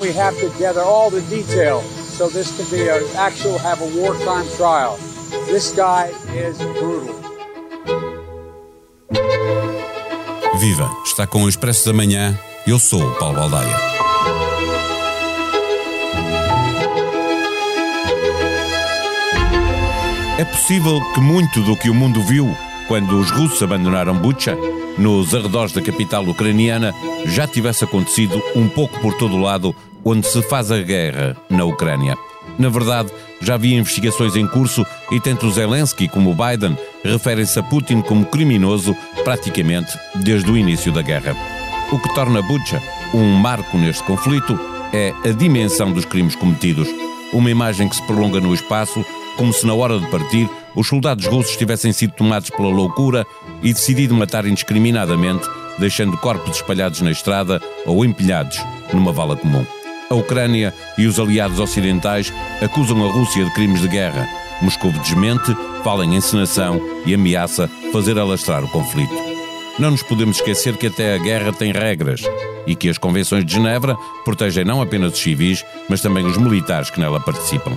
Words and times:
We 0.00 0.12
have 0.12 0.38
to 0.38 0.48
gather 0.60 0.80
all 0.80 1.10
the 1.10 1.22
detail 1.22 1.82
so 1.82 2.28
this 2.28 2.56
can 2.56 2.70
be 2.70 2.88
an 2.88 3.02
actual 3.16 3.58
have 3.58 3.82
a 3.82 4.00
wartime 4.00 4.46
trial. 4.56 4.96
This 5.46 5.72
guy 5.74 6.12
is 6.32 6.56
brutal. 6.58 7.16
Viva! 10.60 10.88
Está 11.04 11.26
com 11.26 11.42
o 11.42 11.48
Expresso 11.48 11.86
da 11.86 11.92
Manhã. 11.92 12.38
Eu 12.64 12.78
sou 12.78 13.02
o 13.02 13.14
Paulo 13.16 13.38
Baldaia. 13.38 13.76
É 20.38 20.44
possível 20.44 21.00
que 21.12 21.20
muito 21.20 21.60
do 21.62 21.76
que 21.76 21.90
o 21.90 21.94
mundo 21.94 22.22
viu 22.22 22.46
quando 22.86 23.18
os 23.18 23.30
russos 23.30 23.62
abandonaram 23.62 24.14
Bucha, 24.14 24.56
nos 24.98 25.34
arredores 25.34 25.72
da 25.72 25.80
capital 25.80 26.24
ucraniana, 26.24 26.94
já 27.26 27.46
tivesse 27.46 27.84
acontecido 27.84 28.42
um 28.54 28.68
pouco 28.68 28.98
por 29.00 29.14
todo 29.14 29.36
o 29.36 29.40
lado 29.40 29.74
onde 30.04 30.26
se 30.26 30.42
faz 30.42 30.70
a 30.70 30.78
guerra 30.78 31.36
na 31.48 31.64
Ucrânia. 31.64 32.16
Na 32.58 32.68
verdade, 32.68 33.10
já 33.40 33.54
havia 33.54 33.78
investigações 33.78 34.34
em 34.34 34.46
curso 34.46 34.84
e 35.12 35.20
tanto 35.20 35.50
Zelensky 35.50 36.08
como 36.08 36.34
Biden 36.34 36.76
referem-se 37.04 37.58
a 37.58 37.62
Putin 37.62 38.00
como 38.00 38.26
criminoso 38.26 38.96
praticamente 39.22 39.96
desde 40.16 40.50
o 40.50 40.56
início 40.56 40.90
da 40.90 41.02
guerra. 41.02 41.36
O 41.92 41.98
que 41.98 42.14
torna 42.14 42.42
Bucha 42.42 42.82
um 43.14 43.34
marco 43.36 43.78
neste 43.78 44.02
conflito 44.02 44.58
é 44.92 45.14
a 45.24 45.32
dimensão 45.32 45.92
dos 45.92 46.04
crimes 46.04 46.34
cometidos. 46.34 46.88
Uma 47.32 47.50
imagem 47.50 47.88
que 47.88 47.96
se 47.96 48.02
prolonga 48.02 48.40
no 48.40 48.54
espaço, 48.54 49.04
como 49.38 49.52
se 49.52 49.64
na 49.64 49.72
hora 49.72 49.98
de 49.98 50.06
partir 50.08 50.50
os 50.74 50.88
soldados 50.88 51.24
russos 51.26 51.56
tivessem 51.56 51.92
sido 51.92 52.12
tomados 52.12 52.50
pela 52.50 52.68
loucura 52.68 53.24
e 53.62 53.72
decidido 53.72 54.14
matar 54.14 54.44
indiscriminadamente, 54.44 55.48
deixando 55.78 56.18
corpos 56.18 56.56
espalhados 56.56 57.00
na 57.00 57.10
estrada 57.10 57.62
ou 57.86 58.04
empilhados 58.04 58.58
numa 58.92 59.12
vala 59.12 59.36
comum. 59.36 59.64
A 60.10 60.14
Ucrânia 60.14 60.74
e 60.96 61.06
os 61.06 61.20
aliados 61.20 61.60
ocidentais 61.60 62.32
acusam 62.60 63.06
a 63.06 63.12
Rússia 63.12 63.44
de 63.44 63.54
crimes 63.54 63.80
de 63.80 63.88
guerra. 63.88 64.26
Moscou 64.60 64.90
desmente, 64.90 65.54
fala 65.84 66.04
em 66.04 66.16
encenação 66.16 66.80
e 67.06 67.14
ameaça 67.14 67.70
fazer 67.92 68.18
alastrar 68.18 68.64
o 68.64 68.68
conflito. 68.68 69.14
Não 69.78 69.92
nos 69.92 70.02
podemos 70.02 70.38
esquecer 70.38 70.76
que 70.76 70.88
até 70.88 71.14
a 71.14 71.18
guerra 71.18 71.52
tem 71.52 71.70
regras 71.70 72.22
e 72.66 72.74
que 72.74 72.88
as 72.88 72.98
convenções 72.98 73.44
de 73.44 73.52
Genebra 73.52 73.96
protegem 74.24 74.64
não 74.64 74.82
apenas 74.82 75.12
os 75.12 75.20
civis, 75.20 75.64
mas 75.88 76.00
também 76.00 76.26
os 76.26 76.36
militares 76.36 76.90
que 76.90 76.98
nela 76.98 77.20
participam. 77.20 77.76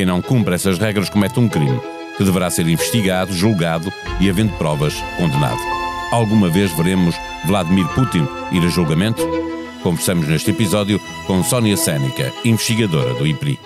Quem 0.00 0.06
não 0.06 0.22
cumpre 0.22 0.54
essas 0.54 0.78
regras 0.78 1.10
comete 1.10 1.38
um 1.38 1.46
crime 1.46 1.78
que 2.16 2.24
deverá 2.24 2.48
ser 2.48 2.66
investigado, 2.66 3.34
julgado 3.34 3.92
e, 4.18 4.30
havendo 4.30 4.50
provas, 4.56 4.94
condenado. 5.18 5.60
Alguma 6.10 6.48
vez 6.48 6.74
veremos 6.74 7.14
Vladimir 7.44 7.86
Putin 7.88 8.26
ir 8.50 8.64
a 8.64 8.68
julgamento? 8.68 9.22
Conversamos 9.82 10.26
neste 10.26 10.52
episódio 10.52 10.98
com 11.26 11.44
Sónia 11.44 11.76
Sénica, 11.76 12.32
investigadora 12.46 13.12
do 13.12 13.26
IPRI. 13.26 13.58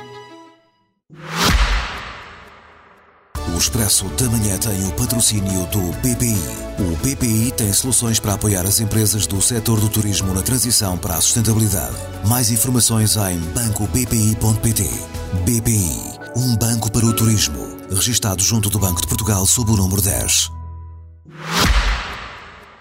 O 3.55 3.56
Expresso 3.56 4.06
da 4.08 4.28
Manhã 4.28 4.58
tem 4.58 4.88
o 4.88 4.92
patrocínio 4.94 5.64
do 5.66 5.92
BPI. 5.98 6.36
O 6.80 6.96
BPI 6.96 7.52
tem 7.52 7.72
soluções 7.72 8.18
para 8.18 8.34
apoiar 8.34 8.62
as 8.62 8.80
empresas 8.80 9.24
do 9.24 9.40
setor 9.40 9.78
do 9.78 9.88
turismo 9.88 10.34
na 10.34 10.42
transição 10.42 10.98
para 10.98 11.14
a 11.14 11.20
sustentabilidade. 11.20 11.94
Mais 12.27 12.50
informações 12.50 13.16
em 13.16 13.38
bancobpi.pt. 13.38 15.14
BPI, 15.42 16.14
um 16.36 16.56
banco 16.56 16.90
para 16.90 17.06
o 17.06 17.12
turismo. 17.12 17.77
Registado 17.90 18.42
junto 18.42 18.68
do 18.68 18.78
Banco 18.78 19.00
de 19.00 19.06
Portugal 19.06 19.46
sob 19.46 19.70
o 19.70 19.77
número 19.77 20.02
10. 20.02 20.50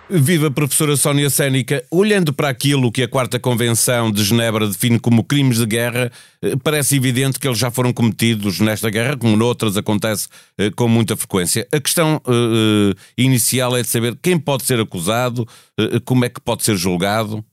Viva 0.10 0.52
professora 0.52 0.98
Sónia 0.98 1.30
Sénica, 1.30 1.84
olhando 1.90 2.34
para 2.34 2.50
aquilo 2.50 2.92
que 2.92 3.04
a 3.04 3.08
quarta 3.08 3.40
convenção 3.40 4.12
de 4.12 4.24
Genebra 4.24 4.68
define 4.68 5.00
como 5.00 5.24
crimes 5.24 5.58
de 5.58 5.66
guerra, 5.66 6.12
eh, 6.42 6.56
parece 6.64 6.98
evidente 6.98 7.40
que 7.40 7.48
eles 7.48 7.58
já 7.58 7.72
foram 7.72 7.94
cometidos 7.94 8.60
nesta 8.60 8.90
guerra, 8.90 9.18
como 9.18 9.38
noutras 9.38 9.78
acontece 9.78 10.28
eh, 10.58 10.70
com 10.72 10.88
muita 10.88 11.16
frequência. 11.16 11.68
A 11.72 11.80
questão 11.80 12.22
uh, 12.28 12.96
inicial 13.18 13.78
é 13.78 13.82
de 13.82 13.88
saber 13.88 14.18
quem 14.22 14.38
pode 14.38 14.66
ser 14.66 14.80
acusado, 14.80 15.48
uh, 15.80 16.02
como 16.04 16.26
é 16.26 16.30
que 16.30 16.42
pode 16.42 16.64
ser 16.64 16.76
julgado. 16.76 17.44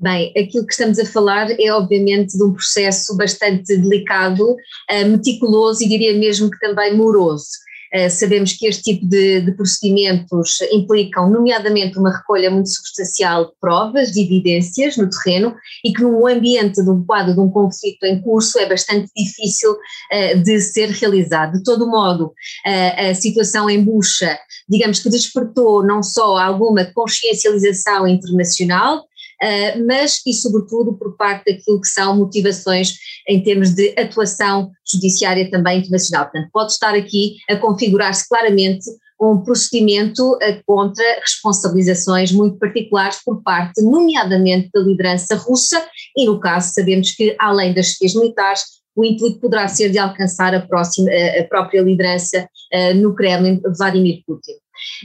Bem, 0.00 0.32
aquilo 0.38 0.64
que 0.64 0.72
estamos 0.72 0.96
a 1.00 1.04
falar 1.04 1.50
é 1.58 1.72
obviamente 1.72 2.38
de 2.38 2.44
um 2.44 2.52
processo 2.52 3.16
bastante 3.16 3.76
delicado, 3.76 4.52
uh, 4.52 5.06
meticuloso 5.08 5.82
e 5.82 5.88
diria 5.88 6.16
mesmo 6.16 6.48
que 6.48 6.60
também 6.60 6.96
moroso. 6.96 7.48
Uh, 7.92 8.08
sabemos 8.08 8.52
que 8.52 8.66
este 8.68 8.82
tipo 8.82 9.06
de, 9.06 9.40
de, 9.40 9.50
procedimentos 9.52 10.60
implicam, 10.70 11.28
nomeadamente, 11.28 11.98
uma 11.98 12.16
recolha 12.16 12.48
muito 12.48 12.68
substancial 12.68 13.46
de 13.46 13.52
provas, 13.60 14.12
de 14.12 14.20
evidências 14.20 14.96
no 14.96 15.10
terreno 15.10 15.56
e 15.84 15.92
que, 15.92 16.02
no 16.02 16.28
ambiente 16.28 16.80
do 16.84 17.02
quadro 17.04 17.34
de 17.34 17.40
um 17.40 17.50
conflito 17.50 18.04
em 18.04 18.20
curso, 18.20 18.56
é 18.60 18.68
bastante 18.68 19.10
difícil 19.16 19.72
uh, 19.72 20.42
de 20.44 20.60
ser 20.60 20.90
realizado. 20.90 21.54
De 21.54 21.64
todo 21.64 21.90
modo, 21.90 22.26
uh, 22.26 23.10
a 23.10 23.14
situação 23.14 23.68
em 23.68 23.82
Bucha, 23.82 24.38
digamos 24.68 25.00
que 25.00 25.10
despertou 25.10 25.84
não 25.84 26.04
só 26.04 26.36
alguma 26.36 26.84
consciencialização 26.84 28.06
internacional, 28.06 29.08
uh, 29.42 29.86
mas 29.86 30.20
e 30.26 30.32
sobretudo 30.32 30.94
por 30.94 31.16
parte 31.16 31.52
daquilo 31.52 31.80
que 31.80 31.88
são 31.88 32.16
motivações 32.16 32.94
em 33.28 33.42
termos 33.42 33.70
de 33.74 33.94
atuação 33.98 34.70
judiciária 34.86 35.50
também 35.50 35.80
internacional. 35.80 36.24
Portanto, 36.24 36.50
pode 36.52 36.72
estar 36.72 36.94
aqui 36.94 37.36
a 37.48 37.56
configurar-se 37.56 38.28
claramente 38.28 38.84
um 39.20 39.38
procedimento 39.42 40.34
uh, 40.34 40.62
contra 40.66 41.04
responsabilizações 41.20 42.32
muito 42.32 42.58
particulares 42.58 43.18
por 43.24 43.42
parte, 43.42 43.82
nomeadamente 43.82 44.70
da 44.72 44.80
liderança 44.80 45.34
russa, 45.34 45.84
e 46.16 46.26
no 46.26 46.38
caso 46.38 46.72
sabemos 46.72 47.12
que, 47.12 47.34
além 47.38 47.74
das 47.74 47.88
chefias 47.88 48.14
militares, 48.14 48.62
o 48.94 49.04
intuito 49.04 49.38
poderá 49.38 49.68
ser 49.68 49.90
de 49.90 49.98
alcançar 49.98 50.54
a, 50.54 50.60
próxima, 50.60 51.08
a 51.38 51.44
própria 51.44 51.82
liderança 51.82 52.48
no 52.96 53.14
Kremlin, 53.14 53.60
Vladimir 53.76 54.22
Putin. 54.26 54.54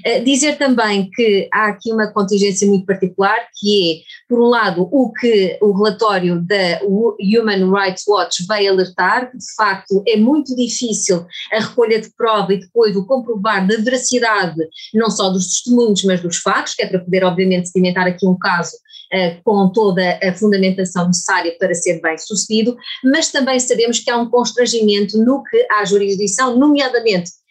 Eh, 0.06 0.20
dizer 0.22 0.58
também 0.58 1.10
que 1.10 1.48
há 1.52 1.68
aqui 1.68 1.92
uma 1.92 2.12
contingência 2.12 2.68
muito 2.68 2.86
particular, 2.86 3.38
que 3.60 3.92
é, 3.92 4.04
por 4.28 4.40
um 4.40 4.48
lado, 4.48 4.88
o 4.92 5.12
que 5.12 5.58
o 5.62 5.72
relatório 5.72 6.42
da 6.42 6.82
Human 6.84 7.72
Rights 7.72 8.06
Watch 8.08 8.46
veio 8.48 8.72
alertar, 8.72 9.32
que 9.32 9.38
de 9.38 9.56
facto 9.56 10.04
é 10.08 10.18
muito 10.18 10.56
difícil 10.56 11.26
a 11.52 11.60
recolha 11.60 12.00
de 12.00 12.10
prova 12.16 12.54
e 12.54 12.60
depois 12.60 12.96
o 12.96 13.06
comprovar 13.06 13.66
da 13.68 13.78
veracidade 13.78 14.56
não 14.94 15.10
só 15.10 15.30
dos 15.30 15.48
testemunhos, 15.48 16.04
mas 16.04 16.22
dos 16.22 16.38
factos, 16.38 16.76
que 16.76 16.84
é 16.84 16.88
para 16.88 17.00
poder, 17.00 17.24
obviamente, 17.24 17.70
sedimentar 17.70 18.08
aqui 18.08 18.28
um 18.28 18.38
caso 18.38 18.72
Uh, 19.14 19.40
com 19.44 19.70
toda 19.72 20.20
a 20.24 20.34
fundamentação 20.34 21.06
necessária 21.06 21.56
para 21.60 21.76
ser 21.76 22.02
bem 22.02 22.18
sucedido, 22.18 22.76
mas 23.04 23.32
também 23.32 23.60
sabemos 23.60 24.00
que 24.00 24.10
há 24.10 24.18
um 24.18 24.28
constrangimento 24.28 25.20
no 25.20 25.44
que 25.44 25.68
à 25.70 25.86
jurisdição, 25.86 26.58
nomeadamente 26.58 27.30
eh, 27.30 27.43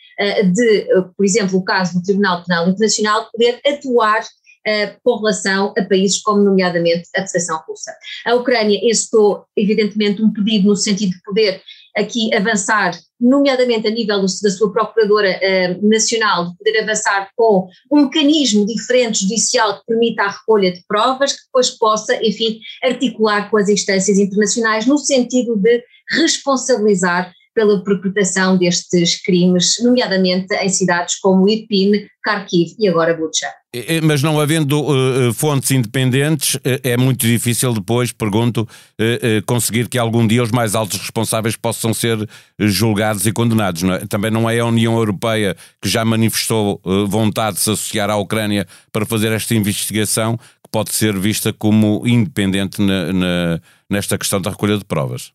de, 0.45 0.79
eh, 0.79 1.03
por 1.17 1.25
exemplo, 1.25 1.59
o 1.59 1.65
caso 1.65 1.95
do 1.95 2.03
Tribunal 2.03 2.45
Penal 2.45 2.69
Internacional, 2.69 3.29
poder 3.33 3.61
atuar 3.67 4.25
Uh, 4.65 4.95
com 5.03 5.17
relação 5.17 5.75
a 5.77 5.83
países 5.83 6.23
como, 6.23 6.41
nomeadamente, 6.41 7.09
a 7.17 7.27
Federação 7.27 7.61
Russa. 7.67 7.91
A 8.25 8.37
Ucrânia 8.37 8.79
executou, 8.81 9.45
evidentemente, 9.57 10.23
um 10.23 10.33
pedido 10.33 10.69
no 10.69 10.77
sentido 10.77 11.11
de 11.11 11.23
poder 11.25 11.61
aqui 11.97 12.33
avançar, 12.33 12.97
nomeadamente 13.21 13.89
a 13.89 13.91
nível 13.91 14.21
do, 14.21 14.27
da 14.27 14.51
sua 14.51 14.73
Procuradora 14.73 15.37
uh, 15.37 15.89
Nacional, 15.89 16.51
de 16.51 16.57
poder 16.59 16.79
avançar 16.79 17.29
com 17.37 17.69
um 17.91 18.05
mecanismo 18.05 18.65
diferente 18.65 19.23
judicial 19.23 19.81
que 19.81 19.87
permita 19.87 20.23
a 20.23 20.31
recolha 20.31 20.73
de 20.73 20.83
provas, 20.87 21.33
que 21.33 21.45
depois 21.47 21.71
possa, 21.71 22.15
enfim, 22.25 22.61
articular 22.85 23.51
com 23.51 23.57
as 23.57 23.69
instâncias 23.69 24.17
internacionais 24.17 24.87
no 24.87 24.97
sentido 24.97 25.57
de 25.57 25.83
responsabilizar 26.11 27.33
pela 27.55 27.83
perpetração 27.83 28.57
destes 28.57 29.23
crimes, 29.23 29.77
nomeadamente 29.83 30.55
em 30.55 30.69
cidades 30.69 31.19
como 31.19 31.49
Irpin, 31.49 32.07
Kharkiv 32.25 32.75
e 32.79 32.89
agora 32.89 33.15
Bucha. 33.15 33.49
Mas 34.03 34.23
não 34.23 34.39
havendo 34.39 34.81
uh, 34.83 35.33
fontes 35.33 35.71
independentes, 35.71 36.57
uh, 36.57 36.61
é 36.83 36.97
muito 36.97 37.27
difícil 37.27 37.73
depois, 37.73 38.13
pergunto, 38.13 38.63
uh, 38.63 39.47
conseguir 39.47 39.89
que 39.89 39.99
algum 39.99 40.27
dia 40.27 40.43
os 40.43 40.51
mais 40.51 40.75
altos 40.75 40.99
responsáveis 40.99 41.57
possam 41.57 41.95
ser 41.95 42.29
julgados 42.59 43.27
e 43.27 43.33
condenados. 43.33 43.83
Não 43.83 43.95
é? 43.95 44.07
Também 44.07 44.31
não 44.31 44.49
é 44.49 44.59
a 44.59 44.67
União 44.67 44.95
Europeia 44.97 45.57
que 45.81 45.89
já 45.89 46.05
manifestou 46.05 46.81
vontade 47.09 47.57
de 47.57 47.63
se 47.63 47.71
associar 47.71 48.11
à 48.11 48.17
Ucrânia 48.17 48.67
para 48.93 49.07
fazer 49.07 49.33
esta 49.33 49.55
investigação, 49.55 50.37
que 50.37 50.71
pode 50.71 50.93
ser 50.93 51.19
vista 51.19 51.53
como 51.53 52.07
independente 52.07 52.81
na, 52.81 53.13
na, 53.13 53.61
nesta 53.89 54.19
questão 54.19 54.41
da 54.41 54.51
recolha 54.51 54.77
de 54.77 54.85
provas 54.85 55.33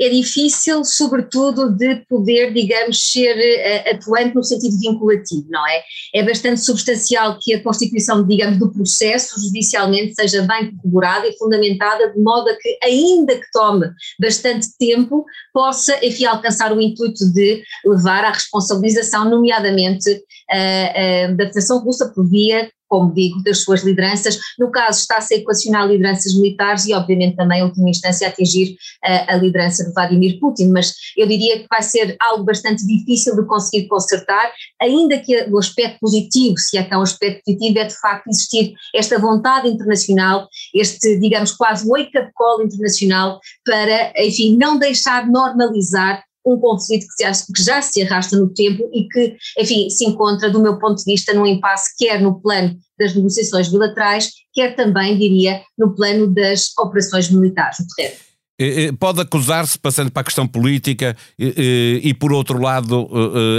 é 0.00 0.08
difícil, 0.08 0.84
sobretudo, 0.84 1.70
de 1.70 1.96
poder, 2.08 2.52
digamos, 2.54 3.12
ser 3.12 3.36
uh, 3.36 3.94
atuante 3.94 4.34
no 4.34 4.42
sentido 4.42 4.78
vinculativo, 4.78 5.46
não 5.50 5.66
é? 5.66 5.82
É 6.14 6.22
bastante 6.24 6.60
substancial 6.60 7.38
que 7.40 7.54
a 7.54 7.62
constituição, 7.62 8.26
digamos, 8.26 8.58
do 8.58 8.72
processo 8.72 9.38
judicialmente 9.40 10.14
seja 10.14 10.42
bem 10.42 10.74
corroborada 10.76 11.28
e 11.28 11.36
fundamentada, 11.36 12.12
de 12.12 12.18
modo 12.18 12.48
a 12.48 12.56
que, 12.56 12.78
ainda 12.82 13.34
que 13.34 13.50
tome 13.52 13.90
bastante 14.18 14.68
tempo, 14.78 15.24
possa, 15.52 15.94
enfim, 16.04 16.24
alcançar 16.24 16.72
o 16.72 16.80
intuito 16.80 17.30
de 17.32 17.62
levar 17.84 18.24
à 18.24 18.30
responsabilização, 18.30 19.28
nomeadamente 19.28 20.10
uh, 20.10 21.32
uh, 21.32 21.36
da 21.36 21.46
Federação 21.46 21.78
Russa 21.80 22.08
por 22.08 22.26
via 22.26 22.70
como 22.90 23.14
digo, 23.14 23.42
das 23.44 23.62
suas 23.62 23.84
lideranças. 23.84 24.38
No 24.58 24.70
caso, 24.70 24.98
está-se 24.98 25.32
a 25.32 25.36
equacionar 25.38 25.86
lideranças 25.86 26.34
militares 26.34 26.84
e, 26.86 26.92
obviamente, 26.92 27.36
também, 27.36 27.60
em 27.60 27.62
última 27.62 27.88
instância, 27.88 28.26
atingir 28.26 28.76
a, 29.02 29.34
a 29.34 29.36
liderança 29.36 29.84
de 29.84 29.94
Vladimir 29.94 30.40
Putin. 30.40 30.68
Mas 30.68 30.92
eu 31.16 31.26
diria 31.26 31.60
que 31.60 31.66
vai 31.70 31.82
ser 31.82 32.16
algo 32.20 32.42
bastante 32.42 32.84
difícil 32.84 33.36
de 33.36 33.46
conseguir 33.46 33.86
consertar, 33.86 34.52
ainda 34.82 35.16
que 35.18 35.44
o 35.48 35.58
aspecto 35.58 35.98
positivo, 36.00 36.58
se 36.58 36.76
é 36.76 36.82
que 36.82 36.92
é 36.92 36.98
um 36.98 37.02
aspecto 37.02 37.42
positivo, 37.44 37.78
é 37.78 37.84
de 37.84 37.94
facto 37.94 38.26
existir 38.28 38.74
esta 38.94 39.18
vontade 39.18 39.68
internacional, 39.68 40.48
este, 40.74 41.18
digamos, 41.20 41.52
quase 41.52 41.88
wake-up 41.88 42.30
call 42.34 42.62
internacional 42.62 43.38
para, 43.64 44.12
enfim, 44.16 44.56
não 44.56 44.78
deixar 44.78 45.28
normalizar 45.28 46.24
um 46.44 46.58
conflito 46.58 47.06
que, 47.06 47.34
se, 47.34 47.52
que 47.52 47.62
já 47.62 47.82
se 47.82 48.02
arrasta 48.02 48.36
no 48.36 48.48
tempo 48.52 48.88
e 48.92 49.06
que, 49.08 49.36
enfim, 49.58 49.90
se 49.90 50.04
encontra, 50.04 50.50
do 50.50 50.60
meu 50.60 50.78
ponto 50.78 50.98
de 50.98 51.04
vista, 51.04 51.34
num 51.34 51.46
impasse 51.46 51.94
quer 51.98 52.20
no 52.20 52.40
plano 52.40 52.76
das 52.98 53.14
negociações 53.14 53.68
bilaterais, 53.68 54.30
quer 54.52 54.74
também, 54.74 55.18
diria, 55.18 55.62
no 55.78 55.94
plano 55.94 56.26
das 56.26 56.76
operações 56.78 57.30
militares 57.30 57.78
no 57.80 57.86
terreno. 57.96 58.16
Eh, 58.60 58.84
eh, 58.84 58.92
pode 58.92 59.22
acusar-se, 59.22 59.78
passando 59.78 60.12
para 60.12 60.20
a 60.20 60.24
questão 60.24 60.46
política, 60.46 61.16
eh, 61.38 62.00
e 62.02 62.12
por 62.12 62.30
outro 62.30 62.60
lado, 62.60 63.08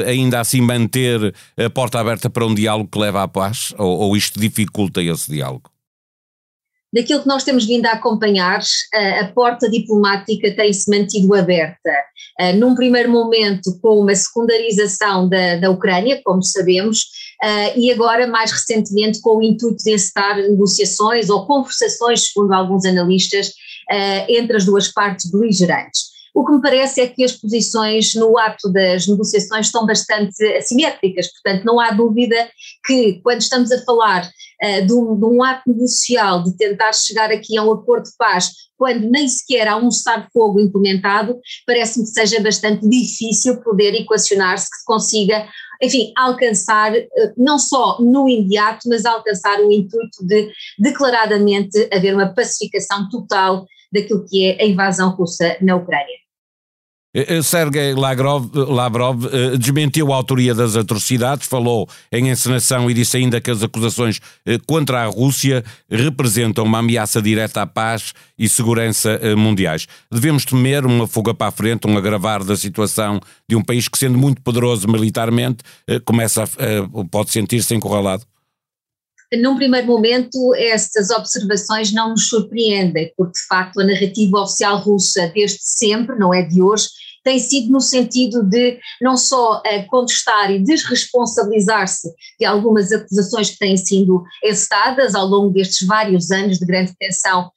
ainda 0.06 0.40
assim 0.40 0.62
manter 0.62 1.34
a 1.58 1.70
porta 1.72 2.00
aberta 2.00 2.30
para 2.30 2.46
um 2.46 2.54
diálogo 2.54 2.88
que 2.88 3.00
leva 3.00 3.24
à 3.24 3.28
paz? 3.28 3.74
Ou 3.80 4.16
isto 4.16 4.40
dificulta 4.40 5.02
esse 5.02 5.32
diálogo? 5.32 5.72
Daquilo 6.94 7.22
que 7.22 7.28
nós 7.28 7.44
temos 7.44 7.66
vindo 7.66 7.86
a 7.86 7.92
acompanhar, 7.92 8.62
a 9.20 9.26
porta 9.28 9.70
diplomática 9.70 10.54
tem-se 10.56 10.90
mantido 10.90 11.34
aberta. 11.34 11.92
Num 12.58 12.76
primeiro 12.76 13.10
momento, 13.10 13.78
com 13.82 14.02
uma 14.02 14.14
secundarização 14.14 15.28
da, 15.30 15.58
da 15.58 15.70
Ucrânia, 15.70 16.22
como 16.24 16.44
sabemos, 16.44 17.06
e 17.76 17.92
agora, 17.92 18.28
mais 18.28 18.52
recentemente, 18.52 19.22
com 19.22 19.38
o 19.38 19.44
intuito 19.44 19.84
de 19.84 19.94
encetar 19.94 20.38
negociações 20.38 21.30
ou 21.30 21.46
conversações, 21.46 22.28
segundo 22.28 22.54
alguns 22.54 22.86
analistas, 22.86 23.54
entre 24.28 24.58
as 24.58 24.66
duas 24.66 24.88
partes 24.88 25.32
beligerantes. 25.32 26.11
O 26.34 26.46
que 26.46 26.54
me 26.54 26.62
parece 26.62 27.02
é 27.02 27.08
que 27.08 27.24
as 27.24 27.34
posições 27.34 28.16
no 28.16 28.38
ato 28.38 28.72
das 28.72 29.08
negociações 29.08 29.66
estão 29.66 29.86
bastante 29.86 30.44
assimétricas, 30.56 31.28
portanto, 31.28 31.66
não 31.66 31.80
há 31.80 31.92
dúvida 31.92 32.50
que, 32.86 33.20
quando 33.22 33.42
estamos 33.42 33.72
a 33.72 33.84
falar 33.84 34.24
uh, 34.26 34.86
de, 34.86 34.94
um, 34.94 35.20
de, 35.20 35.26
um, 35.26 35.44
ato 35.44 35.64
negocial, 35.68 36.44
de 36.44 36.56
tentar 36.56 36.94
chegar 36.94 37.32
aqui 37.32 37.58
a 37.58 37.64
um 37.64 37.74
acordo 37.74 38.06
de 38.06 38.16
paz, 38.18 38.52
quando 38.78 39.10
nem 39.10 39.28
sequer 39.28 39.68
há 39.68 39.76
um 39.76 39.92
cessar-fogo 39.92 40.60
implementado, 40.60 41.38
parece-me 41.68 42.06
que 42.06 42.12
seja 42.12 42.42
bastante 42.42 42.88
difícil 42.88 43.62
poder 43.62 43.94
equacionar-se 43.94 44.70
que 44.70 44.78
se 44.78 44.86
consiga 44.86 45.48
enfim, 45.84 46.14
alcançar, 46.16 46.96
eh, 46.96 47.10
não 47.36 47.58
só 47.58 47.98
no 48.00 48.30
imediato, 48.30 48.88
mas 48.88 49.04
alcançar 49.04 49.60
o 49.62 49.72
intuito 49.72 50.24
de 50.26 50.52
declaradamente 50.78 51.90
haver 51.92 52.14
uma 52.14 52.34
pacificação 52.34 53.10
total 53.10 53.66
daquilo 53.92 54.24
que 54.28 54.46
é 54.46 54.62
a 54.62 54.66
invasão 54.66 55.10
russa 55.10 55.58
na 55.60 55.76
Ucrânia. 55.76 56.21
Eh, 57.14 57.38
eh, 57.38 57.42
Sergei 57.44 57.94
Lavrov, 57.94 58.50
Lavrov 58.56 59.26
eh, 59.26 59.58
desmentiu 59.58 60.14
a 60.14 60.16
autoria 60.16 60.56
das 60.56 60.78
atrocidades, 60.78 61.46
falou 61.46 61.88
em 62.10 62.30
encenação 62.30 62.90
e 62.90 62.94
disse 62.94 63.18
ainda 63.18 63.42
que 63.42 63.52
as 63.52 63.62
acusações 63.62 64.20
contra 64.66 65.04
a 65.04 65.08
Rússia 65.08 65.64
representam 65.90 66.64
uma 66.64 66.80
ameaça 66.80 67.22
direta 67.22 67.62
à 67.62 67.68
paz 67.68 68.14
e 68.38 68.48
segurança 68.48 69.20
mundiais. 69.38 69.88
Devemos 70.12 70.46
temer 70.46 70.86
uma 70.86 71.08
fuga 71.08 71.34
para 71.34 71.48
a 71.48 71.52
frente, 71.52 71.88
um 71.88 71.98
agravar 71.98 72.44
da 72.44 72.56
situação 72.56 73.20
de 73.48 73.56
um 73.56 73.64
país 73.64 73.88
que, 73.88 73.98
sendo 73.98 74.18
muito 74.18 74.42
poderoso 74.42 74.88
militarmente, 74.88 75.64
começa 76.06 76.44
a, 76.44 76.48
pode 77.10 77.32
sentir-se 77.32 77.76
encurralado? 77.76 78.24
Num 79.40 79.56
primeiro 79.56 79.88
momento, 79.88 80.54
estas 80.56 81.10
observações 81.10 81.94
não 81.94 82.10
nos 82.10 82.28
surpreendem, 82.28 83.14
porque 83.16 83.40
de 83.40 83.48
facto 83.48 83.80
a 83.80 83.86
narrativa 83.86 84.42
oficial 84.42 84.78
russa 84.80 85.32
desde 85.34 85.60
sempre, 85.62 86.18
não 86.18 86.34
é 86.34 86.42
de 86.42 86.62
hoje, 86.62 86.90
tem 87.24 87.40
sido 87.40 87.72
no 87.72 87.80
sentido 87.80 88.44
de 88.44 88.80
não 89.02 89.16
só 89.16 89.60
uh, 89.60 89.88
contestar 89.88 90.52
e 90.52 90.60
desresponsabilizar-se 90.60 92.12
de 92.40 92.46
algumas 92.46 92.92
acusações 92.92 93.52
que 93.52 93.60
têm 93.60 93.78
sido 93.78 94.24
encetadas 94.44 95.16
ao 95.16 95.28
longo 95.28 95.54
destes 95.54 95.88
vários 95.88 96.32
anos 96.32 96.58
de 96.58 96.66
grande 96.66 96.94
tensão 96.98 97.52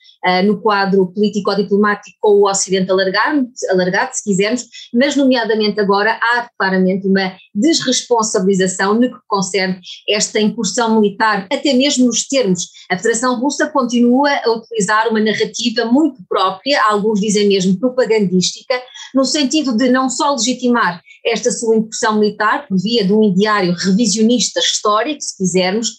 no 0.44 0.60
quadro 0.60 1.06
político-diplomático 1.08 2.16
com 2.20 2.40
o 2.40 2.48
Ocidente 2.48 2.90
alargado, 2.90 3.46
alargado, 3.70 4.10
se 4.14 4.24
quisermos, 4.24 4.66
mas 4.92 5.16
nomeadamente 5.16 5.78
agora 5.78 6.18
há 6.22 6.48
claramente 6.58 7.06
uma 7.06 7.36
desresponsabilização 7.54 8.94
no 8.94 9.10
que 9.10 9.18
concerne 9.28 9.78
esta 10.08 10.40
incursão 10.40 11.00
militar, 11.00 11.46
até 11.52 11.74
mesmo 11.74 12.06
nos 12.06 12.26
termos. 12.26 12.68
A 12.90 12.96
Federação 12.96 13.38
Russa 13.38 13.68
continua 13.68 14.30
a 14.30 14.50
utilizar 14.50 15.08
uma 15.08 15.20
narrativa 15.20 15.84
muito 15.84 16.22
própria, 16.28 16.82
alguns 16.84 17.20
dizem 17.20 17.48
mesmo 17.48 17.78
propagandística, 17.78 18.74
no 19.14 19.24
sentido 19.24 19.76
de 19.76 19.90
não 19.90 20.08
só 20.08 20.32
legitimar 20.32 21.02
esta 21.24 21.50
sua 21.50 21.76
incursão 21.76 22.18
militar 22.18 22.66
por 22.66 22.80
via 22.80 23.04
de 23.04 23.12
um 23.12 23.24
ideário 23.24 23.74
revisionista 23.74 24.60
histórico, 24.60 25.20
se 25.20 25.36
quisermos, 25.36 25.98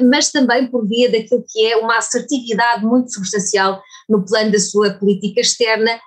mas 0.00 0.30
também 0.30 0.66
por 0.66 0.86
via 0.86 1.10
daquilo 1.10 1.44
que 1.48 1.66
é 1.66 1.76
uma 1.76 1.98
assertividade 1.98 2.84
muito 2.84 3.12
substancial 3.12 3.82
no 4.08 4.24
plano 4.24 4.52
da 4.52 4.58
sua 4.58 4.90
política 4.94 5.40
externa, 5.40 5.98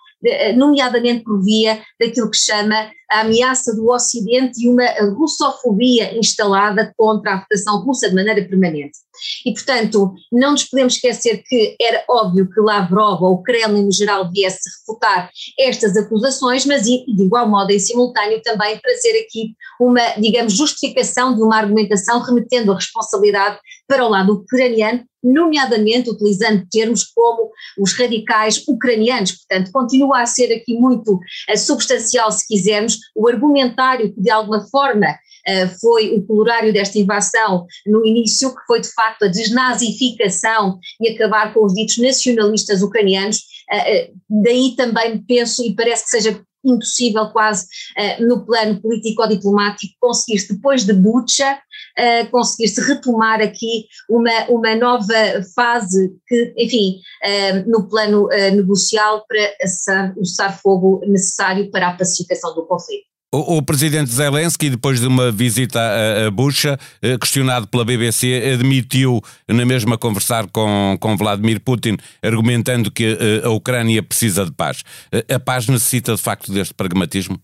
nomeadamente 0.55 1.23
por 1.23 1.41
via 1.43 1.81
daquilo 1.99 2.29
que 2.29 2.37
chama 2.37 2.91
a 3.11 3.21
ameaça 3.21 3.75
do 3.75 3.89
Ocidente 3.89 4.63
e 4.63 4.69
uma 4.69 4.85
russofobia 5.17 6.17
instalada 6.17 6.93
contra 6.97 7.33
a 7.33 7.41
Federação 7.41 7.83
Russa 7.83 8.07
de 8.07 8.15
maneira 8.15 8.41
permanente. 8.47 8.99
E, 9.45 9.53
portanto, 9.53 10.13
não 10.31 10.51
nos 10.51 10.63
podemos 10.63 10.95
esquecer 10.95 11.43
que 11.45 11.75
era 11.79 12.03
óbvio 12.09 12.49
que 12.49 12.61
Lavrov 12.61 13.21
ou 13.21 13.33
o 13.33 13.43
Kremlin 13.43 13.83
no 13.83 13.91
geral 13.91 14.31
viesse 14.31 14.69
refutar 14.79 15.29
estas 15.59 15.97
acusações, 15.97 16.65
mas 16.65 16.83
de 16.83 17.03
igual 17.07 17.49
modo, 17.49 17.71
em 17.71 17.79
simultâneo, 17.79 18.41
também 18.41 18.79
trazer 18.79 19.25
aqui 19.25 19.53
uma, 19.79 20.01
digamos, 20.17 20.53
justificação 20.53 21.35
de 21.35 21.43
uma 21.43 21.57
argumentação 21.57 22.21
remetendo 22.21 22.71
a 22.71 22.75
responsabilidade 22.75 23.59
para 23.91 24.05
o 24.05 24.09
lado 24.09 24.35
ucraniano, 24.35 25.03
nomeadamente 25.21 26.09
utilizando 26.09 26.65
termos 26.71 27.03
como 27.03 27.51
os 27.77 27.91
radicais 27.91 28.63
ucranianos. 28.65 29.33
Portanto, 29.33 29.69
continua 29.73 30.21
a 30.21 30.25
ser 30.25 30.49
aqui 30.53 30.75
muito 30.75 31.15
uh, 31.15 31.57
substancial, 31.57 32.31
se 32.31 32.47
quisermos, 32.47 32.97
o 33.13 33.27
argumentário 33.27 34.13
que 34.13 34.21
de 34.21 34.31
alguma 34.31 34.65
forma 34.69 35.07
uh, 35.07 35.79
foi 35.81 36.15
o 36.15 36.25
colorário 36.25 36.71
desta 36.71 36.97
invasão 36.97 37.65
no 37.85 38.05
início, 38.05 38.55
que 38.55 38.65
foi 38.65 38.79
de 38.79 38.93
facto 38.93 39.23
a 39.23 39.27
desnazificação 39.27 40.79
e 41.01 41.09
acabar 41.09 41.53
com 41.53 41.65
os 41.65 41.73
ditos 41.73 41.97
nacionalistas 41.97 42.81
ucranianos. 42.81 43.39
Uh, 43.69 44.41
daí 44.41 44.73
também 44.77 45.21
penso 45.21 45.65
e 45.65 45.75
parece 45.75 46.05
que 46.05 46.11
seja 46.11 46.41
impossível 46.63 47.27
quase 47.31 47.65
no 48.19 48.45
plano 48.45 48.79
político-diplomático 48.79 49.95
conseguir-se 49.99 50.53
depois 50.53 50.85
de 50.85 50.93
Bucha, 50.93 51.57
uh, 51.97 52.29
conseguir-se 52.29 52.81
retomar 52.81 53.41
aqui 53.41 53.85
uma, 54.09 54.45
uma 54.49 54.75
nova 54.75 55.43
fase 55.55 56.11
que, 56.27 56.53
enfim, 56.57 56.99
uh, 57.23 57.69
no 57.69 57.87
plano 57.87 58.27
negocial 58.53 59.25
para 59.27 59.53
acessar 59.61 60.13
o 60.17 60.25
cessar-fogo 60.25 61.01
necessário 61.05 61.69
para 61.71 61.89
a 61.89 61.93
pacificação 61.93 62.53
do 62.55 62.65
conflito. 62.65 63.11
O, 63.33 63.61
presidente 63.61 64.11
Zelensky, 64.11 64.69
depois 64.69 64.99
de 64.99 65.07
uma 65.07 65.31
visita 65.31 65.79
a, 65.79 66.27
a 66.27 66.31
Bucha, 66.31 66.77
eh, 67.01 67.17
questionado 67.17 67.65
pela 67.65 67.85
BBC, 67.85 68.51
admitiu 68.53 69.21
na 69.47 69.65
mesma 69.65 69.97
conversar 69.97 70.47
com, 70.51 70.97
com 70.99 71.15
Vladimir 71.15 71.61
Putin, 71.61 71.95
argumentando 72.21 72.91
que 72.91 73.17
eh, 73.17 73.47
a 73.47 73.49
Ucrânia 73.49 74.03
precisa 74.03 74.43
de 74.43 74.51
paz. 74.51 74.83
Eh, 75.13 75.33
a 75.33 75.39
paz 75.39 75.65
necessita 75.69 76.13
de 76.13 76.21
facto 76.21 76.51
deste 76.51 76.73
pragmatismo? 76.73 77.41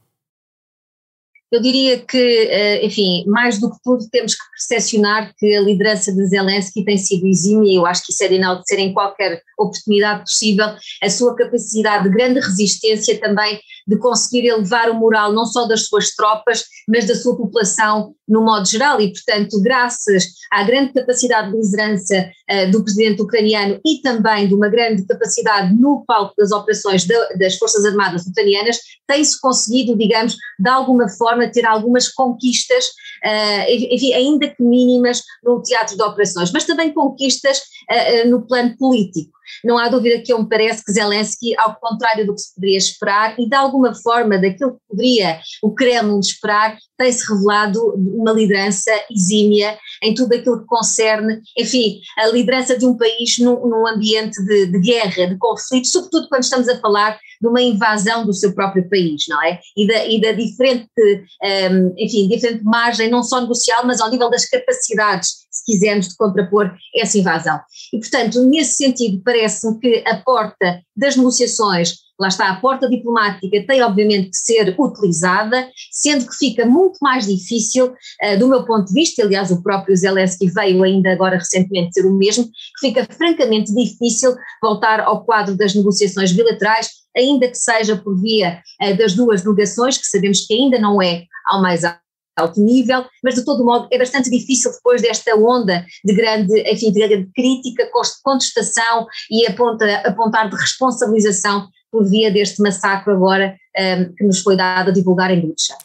Eu 1.50 1.62
diria 1.62 2.00
que, 2.00 2.80
enfim, 2.84 3.24
mais 3.26 3.58
do 3.58 3.72
que 3.72 3.78
tudo, 3.82 4.06
temos 4.12 4.36
que 4.36 4.42
percepcionar 4.52 5.34
que 5.38 5.56
a 5.56 5.62
liderança 5.62 6.12
de 6.14 6.26
Zelensky 6.28 6.84
tem 6.84 6.98
sido 6.98 7.26
exímia, 7.26 7.78
eu 7.78 7.86
acho 7.86 8.06
que 8.06 8.12
isso 8.12 8.24
é 8.24 8.28
de 8.28 8.36
enaltecer 8.36 8.80
em 8.80 8.94
qualquer 8.94 9.42
oportunidade 9.58 10.22
possível, 10.22 10.66
a 11.02 11.10
sua 11.10 11.36
capacidade 11.36 12.04
de 12.04 12.10
grande 12.10 12.42
resistência 12.42 13.18
também 13.20 13.60
de 13.88 13.98
conseguir 13.98 14.48
elevar 14.48 14.90
o 14.90 14.96
moral 14.96 15.32
não 15.32 15.46
só 15.46 15.66
das 15.66 15.88
suas 15.88 16.14
tropas, 16.14 16.66
mas 16.88 17.08
da 17.08 17.16
sua 17.16 17.38
população 17.38 18.14
no 18.28 18.42
modo 18.42 18.68
geral 18.68 19.00
e, 19.00 19.14
portanto, 19.14 19.62
graças 19.62 20.26
à 20.52 20.64
grande 20.64 20.92
capacidade 20.92 21.52
de 21.52 21.58
liderança 21.58 22.30
uh, 22.52 22.72
do 22.72 22.84
presidente 22.84 23.22
ucraniano 23.22 23.80
e 23.86 24.02
também 24.02 24.48
de 24.48 24.54
uma 24.54 24.68
grande 24.68 25.06
capacidade 25.06 25.74
no 25.74 26.04
palco 26.06 26.34
das 26.38 26.52
operações 26.52 27.06
de, 27.06 27.16
das 27.38 27.58
Forças 27.58 27.86
Armadas 27.86 28.26
ucranianas, 28.26 28.78
tem-se 29.08 29.40
conseguido, 29.40 29.98
digamos, 29.98 30.36
de 30.60 30.70
alguma 30.70 31.08
forma 31.08 31.48
ter 31.48 31.66
algumas 31.66 32.10
conquistas, 32.10 32.86
uh, 33.26 33.72
enfim, 33.72 34.14
ainda 34.14 34.50
que 34.50 34.62
mínimas 34.62 35.24
no 35.44 35.62
teatro 35.62 35.96
de 35.96 36.04
operações, 36.04 36.52
mas 36.52 36.66
também 36.66 36.94
conquistas 36.94 37.60
uh, 37.90 38.30
no 38.30 38.46
plano 38.46 38.76
político. 38.78 39.37
Não 39.64 39.78
há 39.78 39.90
dúvida 39.90 40.22
que 40.22 40.32
eu 40.32 40.42
me 40.42 40.50
parece 40.50 40.84
que 40.84 40.92
Zelensky, 40.92 41.58
ao 41.58 41.76
contrário 41.76 42.26
do 42.26 42.36
que 42.36 42.42
se 42.42 42.56
poderia 42.56 42.78
esperar 42.78 43.40
e 43.40 43.48
de 43.48 43.56
alguma 43.56 43.94
forma 43.96 44.38
daquilo 44.38 44.74
que 44.74 44.88
poderia 44.90 45.40
o 45.62 45.74
Kremlin 45.74 46.20
esperar, 46.20 46.78
tem-se 46.98 47.32
revelado 47.32 47.80
uma 47.96 48.32
liderança 48.32 48.92
exímia 49.12 49.78
em 50.02 50.14
tudo 50.14 50.34
aquilo 50.34 50.60
que 50.62 50.66
concerne, 50.66 51.40
enfim, 51.58 52.00
a 52.18 52.28
liderança 52.28 52.78
de 52.78 52.86
um 52.86 52.98
país 52.98 53.38
num, 53.40 53.68
num 53.68 53.88
ambiente 53.88 54.44
de, 54.44 54.68
de, 54.68 54.80
guerra, 54.80 55.28
de 55.28 55.38
conflito, 55.38 55.88
sobretudo 55.88 56.28
quando 56.28 56.44
estamos 56.44 56.68
a 56.68 56.80
falar 56.80 57.20
de 57.42 57.48
uma 57.48 57.62
invasão 57.62 58.26
do 58.26 58.34
seu 58.34 58.54
próprio 58.54 58.88
país, 58.90 59.26
não 59.28 59.42
é? 59.44 59.60
E 59.76 59.88
da, 59.88 60.06
e 60.06 60.22
da 60.22 60.32
diferente, 60.32 60.90
um, 61.72 61.94
enfim, 61.98 62.28
diferente 62.28 62.64
margem, 62.64 63.10
não 63.10 63.24
só 63.24 63.42
negocial, 63.42 63.86
mas 63.86 64.02
ao 64.02 64.10
nível 64.10 64.30
das 64.30 64.46
capacidades, 64.46 65.48
se 65.52 65.64
quisermos, 65.66 66.10
de 66.10 66.16
contrapor 66.16 66.74
essa 66.96 67.18
invasão. 67.18 67.60
E, 67.94 68.00
portanto, 68.00 68.44
nesse 68.46 68.74
sentido, 68.74 69.22
parece-me 69.24 69.80
que 69.80 70.04
a 70.08 70.18
porta 70.18 70.82
das 70.96 71.16
negociações 71.16 72.07
lá 72.20 72.28
está, 72.28 72.50
a 72.50 72.60
porta 72.60 72.90
diplomática 72.90 73.66
tem 73.68 73.82
obviamente 73.82 74.30
que 74.30 74.38
ser 74.38 74.76
utilizada, 74.78 75.70
sendo 75.92 76.28
que 76.28 76.36
fica 76.36 76.66
muito 76.66 76.98
mais 77.02 77.28
difícil, 77.28 77.88
uh, 77.88 78.40
do 78.40 78.48
meu 78.48 78.66
ponto 78.66 78.88
de 78.88 78.94
vista, 78.94 79.24
aliás 79.24 79.52
o 79.52 79.62
próprio 79.62 79.96
Zelensky 79.96 80.48
veio 80.50 80.84
ainda 80.84 81.12
agora 81.12 81.38
recentemente 81.38 81.90
dizer 81.90 82.08
o 82.08 82.14
mesmo, 82.14 82.46
que 82.46 82.88
fica 82.88 83.06
francamente 83.06 83.74
difícil 83.74 84.36
voltar 84.62 85.00
ao 85.02 85.24
quadro 85.24 85.56
das 85.56 85.76
negociações 85.76 86.32
bilaterais, 86.32 86.90
ainda 87.16 87.48
que 87.48 87.58
seja 87.58 87.96
por 87.96 88.20
via 88.20 88.62
uh, 88.82 88.98
das 88.98 89.14
duas 89.14 89.44
delegações, 89.44 89.98
que 89.98 90.08
sabemos 90.08 90.46
que 90.46 90.54
ainda 90.54 90.80
não 90.80 91.02
é 91.02 91.26
ao 91.46 91.62
mais 91.62 91.84
alto 92.38 92.62
nível, 92.62 93.04
mas 93.24 93.36
de 93.36 93.44
todo 93.44 93.66
modo 93.66 93.88
é 93.92 93.98
bastante 93.98 94.30
difícil 94.30 94.72
depois 94.72 95.02
desta 95.02 95.36
onda 95.36 95.84
de 96.06 96.14
grande, 96.14 96.60
enfim, 96.72 96.92
de 96.92 97.08
grande 97.08 97.30
crítica, 97.34 97.90
contestação 98.24 99.08
e 99.32 99.46
aponta, 99.48 99.86
apontar 100.06 100.50
de 100.50 100.56
responsabilização 100.56 101.68
por 101.92 102.08
via 102.08 102.32
deste 102.32 102.62
massacre 102.62 103.14
agora 103.14 103.56
um, 103.78 104.14
que 104.16 104.24
nos 104.24 104.40
foi 104.42 104.58
dado 104.58 104.90
a 104.90 104.94
divulgar 104.94 105.32
em 105.32 105.40
Bucha. 105.40 105.76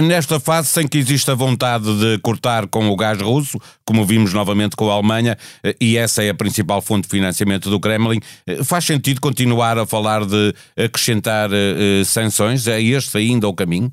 Nesta 0.00 0.38
fase, 0.38 0.68
sem 0.68 0.86
que 0.86 0.98
exista 0.98 1.34
vontade 1.34 1.84
de 1.98 2.18
cortar 2.20 2.68
com 2.68 2.88
o 2.88 2.96
gás 2.96 3.20
russo, 3.20 3.58
como 3.84 4.04
vimos 4.04 4.32
novamente 4.32 4.76
com 4.76 4.90
a 4.90 4.94
Alemanha, 4.94 5.36
eh, 5.64 5.74
e 5.80 5.96
essa 5.96 6.22
é 6.22 6.30
a 6.30 6.34
principal 6.34 6.80
fonte 6.80 7.04
de 7.04 7.10
financiamento 7.10 7.68
do 7.68 7.80
Kremlin, 7.80 8.20
eh, 8.46 8.62
faz 8.62 8.84
sentido 8.84 9.20
continuar 9.20 9.76
a 9.76 9.84
falar 9.84 10.24
de 10.24 10.54
acrescentar 10.76 11.50
uh, 11.50 12.04
sanções? 12.04 12.66
É 12.68 12.80
este 12.80 13.18
ainda 13.18 13.48
o 13.48 13.54
caminho? 13.54 13.92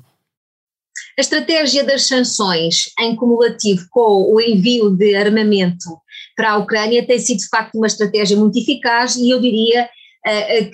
A 1.18 1.20
estratégia 1.20 1.84
das 1.84 2.06
sanções, 2.06 2.84
em 2.98 3.14
cumulativo 3.16 3.84
com 3.90 4.32
o 4.32 4.40
envio 4.40 4.90
de 4.90 5.14
armamento 5.16 5.88
para 6.36 6.52
a 6.52 6.56
Ucrânia, 6.56 7.04
tem 7.04 7.18
sido 7.18 7.38
de 7.38 7.48
facto 7.48 7.74
uma 7.74 7.86
estratégia 7.86 8.36
muito 8.36 8.58
eficaz 8.58 9.16
e 9.16 9.28
eu 9.28 9.40
diria 9.40 9.88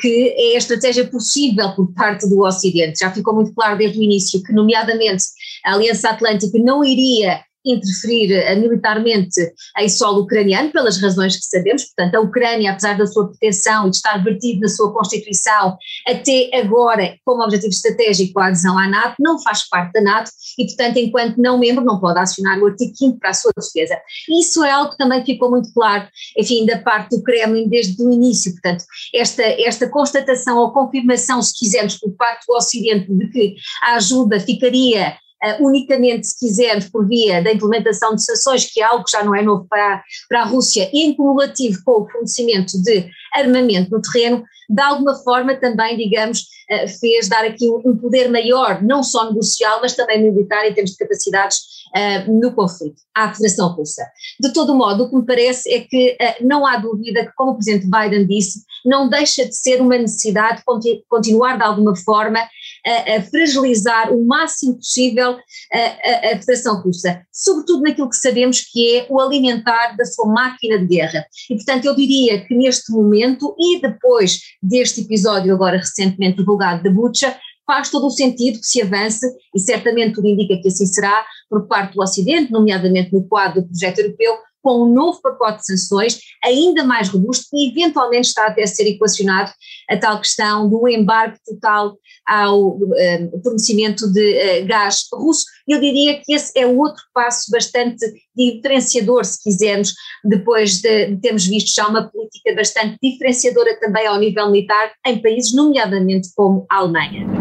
que 0.00 0.34
é 0.36 0.54
a 0.54 0.58
estratégia 0.58 1.06
possível 1.06 1.72
por 1.74 1.92
parte 1.92 2.28
do 2.28 2.42
Ocidente. 2.42 3.00
Já 3.00 3.12
ficou 3.12 3.34
muito 3.34 3.54
claro 3.54 3.78
desde 3.78 3.98
o 3.98 4.02
início 4.02 4.42
que, 4.42 4.52
nomeadamente, 4.52 5.24
a 5.64 5.74
Aliança 5.74 6.10
Atlântica 6.10 6.58
não 6.58 6.84
iria 6.84 7.40
interferir 7.66 8.32
eh, 8.32 8.54
militarmente 8.54 9.40
em 9.78 9.88
solo 9.88 10.22
ucraniano, 10.22 10.70
pelas 10.70 11.00
razões 11.00 11.36
que 11.36 11.46
sabemos, 11.46 11.84
portanto, 11.84 12.14
a 12.14 12.20
Ucrânia, 12.20 12.70
apesar 12.70 12.96
da 12.96 13.06
sua 13.06 13.28
proteção 13.28 13.86
e 13.86 13.90
de 13.90 13.96
estar 13.96 14.22
vertido 14.22 14.60
na 14.60 14.68
sua 14.68 14.92
Constituição, 14.92 15.76
até 16.06 16.50
agora, 16.54 17.16
como 17.24 17.42
objetivo 17.42 17.72
estratégico, 17.72 18.38
a 18.38 18.46
adesão 18.46 18.78
à 18.78 18.88
NATO, 18.88 19.16
não 19.18 19.40
faz 19.42 19.68
parte 19.68 19.92
da 19.92 20.00
NATO 20.00 20.30
e, 20.58 20.66
portanto, 20.66 20.96
enquanto 20.98 21.36
não 21.38 21.58
membro, 21.58 21.84
não 21.84 22.00
pode 22.00 22.18
acionar 22.18 22.58
o 22.58 22.66
artigo 22.66 22.94
5 22.94 23.18
para 23.18 23.30
a 23.30 23.34
sua 23.34 23.52
defesa. 23.56 23.98
Isso 24.28 24.62
é 24.64 24.70
algo 24.70 24.90
que 24.92 24.98
também 24.98 25.24
ficou 25.24 25.50
muito 25.50 25.72
claro, 25.72 26.08
enfim, 26.36 26.64
da 26.64 26.78
parte 26.78 27.16
do 27.16 27.22
Kremlin 27.22 27.68
desde 27.68 28.02
o 28.02 28.10
início, 28.10 28.52
portanto, 28.52 28.84
esta, 29.14 29.42
esta 29.42 29.88
constatação 29.88 30.58
ou 30.58 30.72
confirmação, 30.72 31.42
se 31.42 31.52
quisermos, 31.58 31.96
por 31.98 32.12
parte 32.12 32.44
do 32.46 32.54
Ocidente 32.54 33.12
de 33.12 33.28
que 33.28 33.56
a 33.82 33.96
ajuda 33.96 34.40
ficaria 34.40 35.16
uh, 35.44 35.66
unicamente, 35.66 36.26
se 36.26 36.38
quisermos, 36.38 36.88
por 36.88 37.06
via 37.06 37.42
da 37.42 37.52
implementação 37.52 38.14
de 38.14 38.24
sanções, 38.24 38.70
que 38.72 38.80
é 38.80 38.84
algo 38.84 39.04
que 39.04 39.12
já 39.12 39.24
não 39.24 39.34
é 39.34 39.42
novo 39.42 39.66
para, 39.68 40.02
para 40.28 40.42
a 40.42 40.44
Rússia, 40.44 40.88
e 40.92 41.06
em 41.06 41.14
cumulativo 41.14 41.78
com 41.84 42.02
o 42.02 42.08
fornecimento 42.08 42.80
de 42.82 43.08
armamento 43.34 43.90
no 43.90 44.00
terreno, 44.00 44.44
de 44.68 44.82
alguma 44.82 45.14
forma 45.14 45.54
também, 45.54 45.96
digamos, 45.96 46.40
uh, 46.40 46.88
fez 47.00 47.28
dar 47.28 47.44
aqui 47.44 47.68
um, 47.68 47.96
poder 47.96 48.28
maior, 48.30 48.82
não 48.82 49.02
só 49.02 49.28
negocial, 49.28 49.80
mas 49.80 49.94
também 49.94 50.22
militar 50.22 50.66
em 50.66 50.74
termos 50.74 50.92
de 50.92 50.96
capacidades 50.96 51.58
uh, 51.94 52.32
no 52.32 52.52
conflito, 52.52 53.00
à 53.14 53.32
Federação 53.32 53.68
Russa. 53.68 54.02
De 54.40 54.52
todo 54.52 54.74
modo, 54.74 55.04
o 55.04 55.10
que 55.10 55.16
me 55.16 55.26
parece 55.26 55.72
é 55.72 55.80
que 55.80 56.16
não 56.40 56.66
há 56.66 56.76
dúvida 56.76 57.24
que, 57.24 57.32
como 57.36 57.52
o 57.52 57.54
Presidente 57.54 57.88
Biden 57.88 58.26
disse, 58.26 58.64
não 58.84 59.08
deixa 59.08 59.44
de 59.44 59.54
ser 59.54 59.80
uma 59.80 59.98
necessidade 59.98 60.62
de 60.80 61.04
continuar 61.08 61.56
de 61.56 61.64
alguma 61.64 61.94
forma 61.96 62.38
a, 62.86 63.16
a 63.16 63.22
fragilizar 63.22 64.12
o 64.12 64.24
máximo 64.24 64.76
possível 64.76 65.36
a, 65.72 66.32
a, 66.32 66.38
Federação 66.38 66.80
Russa, 66.80 67.22
sobretudo 67.32 67.82
naquilo 67.82 68.08
que 68.08 68.16
sabemos 68.16 68.60
que 68.60 68.98
é 68.98 69.06
o 69.10 69.20
alimentar 69.20 69.96
da 69.96 70.04
sua 70.04 70.26
máquina 70.26 70.78
de 70.78 70.86
guerra. 70.86 71.26
E, 71.50 71.56
portanto, 71.56 71.84
eu 71.84 71.96
diria 71.96 72.44
que 72.46 72.54
neste 72.54 72.92
momento 72.92 73.54
e 73.58 73.80
depois 73.80 74.40
deste 74.62 75.00
episódio 75.00 75.52
agora 75.52 75.78
recentemente 75.78 76.38
divulgado 76.38 76.82
da 76.82 76.90
Bucha, 76.90 77.36
faz 77.66 77.90
todo 77.90 78.06
o 78.06 78.10
sentido 78.10 78.60
que 78.60 78.66
se 78.66 78.80
avance, 78.80 79.26
e 79.54 79.58
certamente 79.58 80.14
tudo 80.14 80.28
indica 80.28 80.56
que 80.62 80.68
assim 80.68 80.86
será, 80.86 81.24
por 81.50 81.66
parte 81.66 81.94
do 81.94 82.02
Ocidente, 82.02 82.52
nomeadamente 82.52 83.12
no 83.12 83.26
quadro 83.26 83.60
do 83.60 83.68
projeto 83.68 83.98
europeu, 83.98 84.36
com 84.66 84.82
um 84.82 84.92
novo 84.92 85.22
pacote 85.22 85.58
de 85.58 85.66
sanções 85.66 86.18
ainda 86.42 86.82
mais 86.82 87.08
robusto 87.08 87.46
e 87.54 87.70
eventualmente 87.70 88.26
está 88.26 88.48
até 88.48 88.64
a 88.64 88.66
ser 88.66 88.88
equacionado 88.88 89.52
a 89.88 89.96
tal 89.96 90.18
questão 90.18 90.68
do 90.68 90.88
embargo 90.88 91.36
total 91.46 91.96
ao 92.26 92.76
um, 92.76 93.40
fornecimento 93.44 94.12
de 94.12 94.62
uh, 94.62 94.66
gás 94.66 95.06
russo. 95.14 95.44
Eu 95.68 95.80
diria 95.80 96.20
que 96.20 96.34
esse 96.34 96.50
é 96.58 96.66
outro 96.66 97.00
passo 97.14 97.48
bastante 97.48 98.04
diferenciador, 98.36 99.24
se 99.24 99.40
quisermos, 99.40 99.94
depois 100.24 100.80
de, 100.80 101.14
de 101.14 101.20
termos 101.20 101.46
visto 101.46 101.72
já 101.72 101.86
uma 101.86 102.10
política 102.10 102.52
bastante 102.56 102.98
diferenciadora 103.00 103.78
também 103.78 104.04
ao 104.04 104.18
nível 104.18 104.50
militar 104.50 104.90
em 105.06 105.22
países, 105.22 105.54
nomeadamente 105.54 106.28
como 106.34 106.66
a 106.68 106.78
Alemanha. 106.78 107.35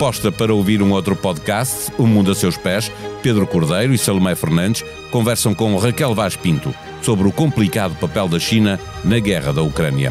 Proposta 0.00 0.32
para 0.32 0.54
ouvir 0.54 0.82
um 0.82 0.92
outro 0.92 1.14
podcast, 1.14 1.92
O 1.98 2.06
Mundo 2.06 2.30
a 2.30 2.34
Seus 2.34 2.56
Pés, 2.56 2.90
Pedro 3.22 3.46
Cordeiro 3.46 3.92
e 3.92 3.98
Salomé 3.98 4.34
Fernandes 4.34 4.82
conversam 5.10 5.52
com 5.52 5.76
Raquel 5.76 6.14
Vaz 6.14 6.34
Pinto 6.34 6.74
sobre 7.02 7.28
o 7.28 7.30
complicado 7.30 7.94
papel 7.96 8.26
da 8.26 8.38
China 8.38 8.80
na 9.04 9.18
guerra 9.18 9.52
da 9.52 9.60
Ucrânia. 9.60 10.10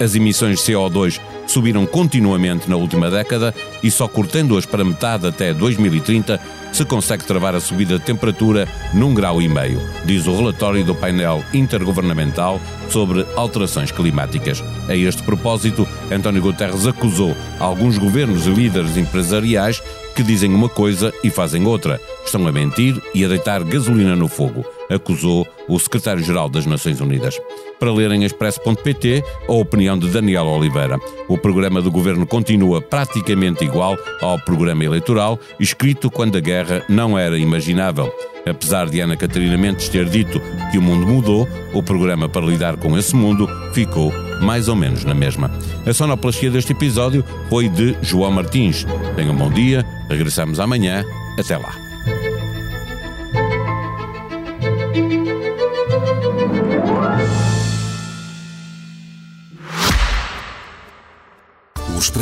As 0.00 0.14
emissões 0.14 0.58
de 0.58 0.72
CO2 0.72 1.20
subiram 1.46 1.84
continuamente 1.84 2.70
na 2.70 2.76
última 2.76 3.10
década 3.10 3.54
e 3.82 3.90
só 3.90 4.08
cortando-as 4.08 4.64
para 4.64 4.82
metade 4.82 5.26
até 5.26 5.52
2030 5.52 6.40
se 6.72 6.84
consegue 6.84 7.24
travar 7.24 7.54
a 7.54 7.60
subida 7.60 7.98
de 7.98 8.04
temperatura 8.04 8.68
num 8.92 9.14
grau 9.14 9.40
e 9.40 9.48
meio, 9.48 9.80
diz 10.04 10.26
o 10.26 10.36
relatório 10.36 10.84
do 10.84 10.94
painel 10.94 11.42
intergovernamental 11.52 12.60
sobre 12.88 13.26
alterações 13.36 13.90
climáticas. 13.90 14.62
A 14.88 14.94
este 14.94 15.22
propósito, 15.22 15.86
António 16.10 16.42
Guterres 16.42 16.86
acusou 16.86 17.36
alguns 17.58 17.98
governos 17.98 18.46
e 18.46 18.50
líderes 18.50 18.96
empresariais 18.96 19.82
que 20.14 20.22
dizem 20.22 20.54
uma 20.54 20.68
coisa 20.68 21.12
e 21.22 21.30
fazem 21.30 21.66
outra. 21.66 22.00
Estão 22.24 22.46
a 22.46 22.52
mentir 22.52 23.00
e 23.14 23.24
a 23.24 23.28
deitar 23.28 23.62
gasolina 23.64 24.16
no 24.16 24.28
fogo, 24.28 24.64
acusou 24.90 25.46
o 25.68 25.78
secretário-geral 25.78 26.48
das 26.48 26.66
Nações 26.66 27.00
Unidas. 27.00 27.40
Para 27.78 27.92
ler 27.92 28.10
em 28.12 28.24
expresso.pt 28.24 29.22
a 29.48 29.52
opinião 29.52 29.98
de 29.98 30.08
Daniel 30.08 30.46
Oliveira. 30.46 30.98
O 31.28 31.36
programa 31.36 31.82
do 31.82 31.90
governo 31.90 32.26
continua 32.26 32.80
praticamente 32.80 33.64
igual 33.64 33.96
ao 34.20 34.38
programa 34.40 34.84
eleitoral, 34.84 35.38
escrito 35.60 36.10
quando 36.10 36.36
a 36.36 36.40
guerra 36.40 36.82
não 36.88 37.18
era 37.18 37.38
imaginável. 37.38 38.12
Apesar 38.48 38.88
de 38.88 39.00
Ana 39.00 39.16
Catarina 39.16 39.56
Mendes 39.56 39.88
ter 39.88 40.08
dito 40.08 40.40
que 40.70 40.78
o 40.78 40.82
mundo 40.82 41.06
mudou, 41.06 41.48
o 41.74 41.82
programa 41.82 42.28
para 42.28 42.46
lidar 42.46 42.76
com 42.76 42.96
esse 42.96 43.14
mundo 43.14 43.48
ficou 43.72 44.12
mais 44.40 44.68
ou 44.68 44.76
menos 44.76 45.04
na 45.04 45.14
mesma. 45.14 45.50
A 45.84 45.92
sonoplastia 45.92 46.50
deste 46.50 46.72
episódio 46.72 47.24
foi 47.48 47.68
de 47.68 47.96
João 48.02 48.30
Martins. 48.30 48.86
Tenham 49.16 49.34
um 49.34 49.36
bom 49.36 49.50
dia, 49.50 49.84
regressamos 50.08 50.60
amanhã. 50.60 51.04
Até 51.38 51.56
lá. 51.56 51.85